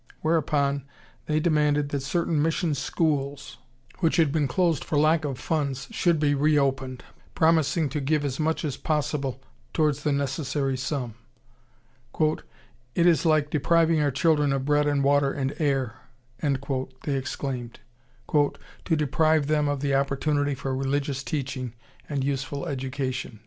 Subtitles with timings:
[0.21, 0.83] Whereupon
[1.27, 3.59] they demanded that certain mission schools
[3.99, 7.03] which had been closed for lack of funds should be re opened,
[7.35, 9.43] promising to give as much as possible
[9.73, 11.13] towards the necessary sum.
[12.19, 12.43] "It
[13.05, 15.97] is like depriving our children of bread and water and air,"
[16.41, 17.79] they exclaimed,
[18.31, 18.55] "to
[18.95, 21.75] deprive them of the opportunity for religious teaching
[22.09, 23.39] and useful education."